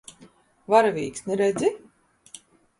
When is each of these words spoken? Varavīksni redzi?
Varavīksni 0.75 1.39
redzi? 1.45 1.73